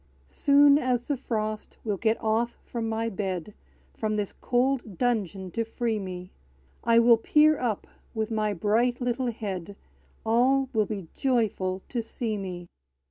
[0.25, 3.53] Soon as the frost will get off from my bed,
[3.93, 6.31] From this cold dungeon to free me,
[6.83, 7.85] I will peer up,
[8.15, 9.75] with my bright little head;
[10.25, 12.65] All will be joyful to see me!